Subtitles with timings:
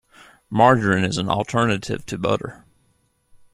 [0.49, 2.65] Margarine is an alternative to butter.